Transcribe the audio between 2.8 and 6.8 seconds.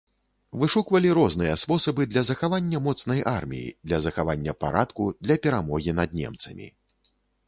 моцнай арміі, для захавання парадку, для перамогі над немцамі.